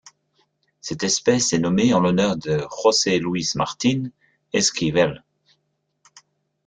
[0.79, 4.11] Cette espèce est nommée en l'honneur de José Luis Martín
[4.51, 5.23] Esquivel.